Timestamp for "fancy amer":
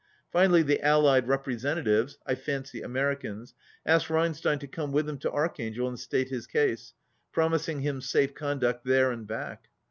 2.33-3.15